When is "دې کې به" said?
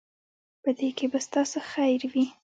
0.77-1.19